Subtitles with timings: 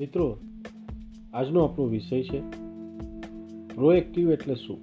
[0.00, 0.36] મિત્રો,
[1.34, 2.40] આજનો આપણો વિષય છે
[3.74, 4.78] પ્રોએક્ટિવ એટલે શું?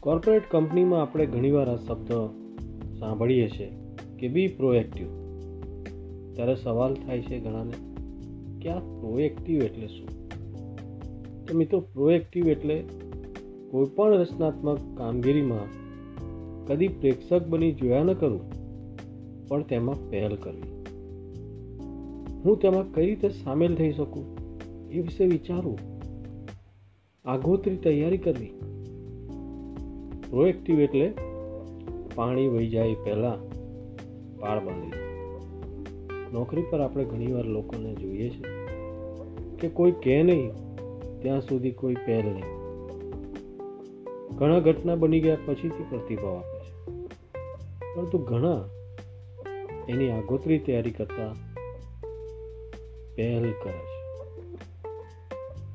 [0.00, 2.12] કોર્પોરેટ કંપનીમાં આપણે ઘણીવાર આ શબ્દ
[2.98, 3.72] સાંભળીએ છીએ
[4.18, 5.06] કે બી પ્રોએક્ટિવ
[6.34, 7.72] ત્યારે સવાલ થાય છે ઘણાને
[8.62, 10.28] કે આ પ્રોએક્ટિવ એટલે શું?
[11.46, 12.84] તો મિત્રો પ્રોએક્ટિવ એટલે
[13.70, 15.68] કોઈ પણ રચનાત્મક કામગીરીમાં
[16.66, 18.50] કદી પ્રેક્ષક બની જોયા ન કરું,
[19.48, 20.77] પણ તેમાં પહેલ કરવી.
[22.44, 24.24] હું તેમાં કઈ રીતે સામેલ થઈ શકું
[24.90, 25.78] એ વિશે વિચારવું
[27.24, 28.52] આગોતરી તૈયારી કરવી.
[30.30, 31.12] પ્રોએક્ટિવ એટલે
[32.14, 33.38] પાણી વહી જાય પહેલાં
[34.38, 34.92] પાળ બાંધી
[36.32, 38.42] નોકરી પર આપણે ઘણીવાર લોકોને જોઈએ છે
[39.60, 40.50] કે કોઈ કહે નહીં,
[41.22, 42.58] ત્યાં સુધી કોઈ પહેલ નહીં.
[44.36, 46.98] ઘણા ઘટના બની ગયા પછીથી પ્રતિભાવ આપે છે.
[47.94, 48.64] પરંતુ ઘણા
[49.88, 51.47] એની આગોતરી તૈયારી કરતા
[53.18, 54.24] પહેલ કરે છે.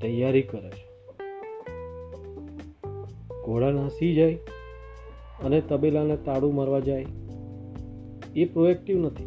[0.00, 0.92] તૈયારી કરે છે.
[3.44, 4.34] ઘોડા નાસી જાય
[5.44, 7.06] અને તબેલાને તાળું મારવા જાય.
[8.36, 9.24] એ પ્રોએક્ટિવ નથી.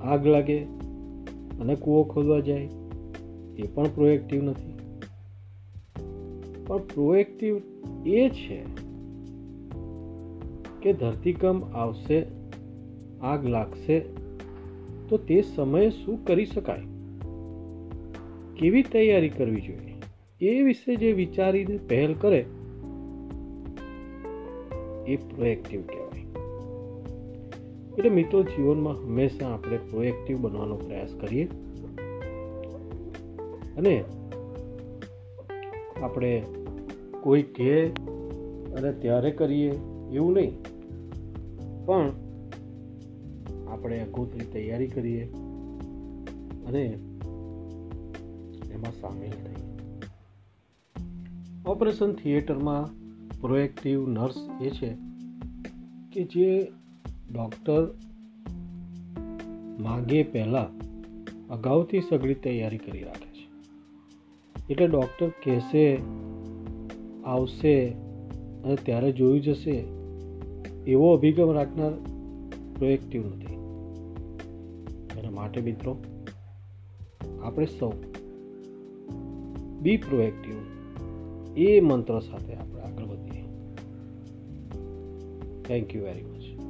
[0.00, 0.58] આગ લાગે
[1.60, 2.68] અને કૂવો ખોદવા જાય
[3.58, 4.78] એ પણ પ્રોએક્ટિવ નથી.
[6.66, 7.60] પણ પ્રોએક્ટિવ
[8.06, 8.64] એ છે
[10.82, 12.26] કે ધરતીકંપ આવશે,
[13.22, 14.21] આગ લાગશે
[15.12, 16.80] તો તે સમયે શું કરી શકાય?
[18.56, 19.94] કેવી તૈયારી કરવી જોઈએ?
[20.40, 22.38] એ વિશે જે વિચારીને પહેલ કરે,
[25.06, 26.20] એ પ્રોએક્ટિવ કહેવાય.
[27.98, 31.44] એટલે મિત્રો, જીવનમાં હંમેશા આપણે પ્રોએક્ટિવ બનવાનો પ્રયાસ કરીએ.
[33.76, 34.04] અને
[36.02, 36.42] આપણે
[37.20, 37.86] કોઈ કહે
[38.74, 39.70] અને ત્યારે કરીએ
[40.12, 40.56] એવું નહીં.
[41.86, 42.10] પણ
[43.72, 45.24] આપણે અગોતરી તૈયારી કરીએ
[46.66, 46.84] અને
[48.72, 49.60] એમાં સામેલ થઈએ.
[51.66, 52.84] ઓપરેશન થિયેટરમાં
[53.40, 54.90] પ્રોએક્ટિવ નર્સ એ છે
[56.12, 56.50] કે જે
[57.32, 57.82] ડૉક્ટર
[59.80, 60.70] માગે પહેલાં
[61.48, 63.46] અગાઉથી સઘળી તૈયારી કરી રાખે છે.
[64.70, 65.86] એટલે ડૉક્ટર કહેશે,
[67.24, 67.76] આવશે
[68.64, 69.76] અને ત્યારે જોયું જશે
[70.86, 71.94] એવો અભિગમ રાખનાર
[72.78, 73.51] પ્રોએક્ટિવ નથી.
[75.22, 76.04] એના માટે મિત્રો,
[77.42, 77.92] આપણે સૌ
[79.80, 80.54] બી પ્રોએક્ટિવ
[81.56, 83.42] એ મંત્ર સાથે આપણે આગળ વધીએ.
[85.62, 86.61] Thank you very much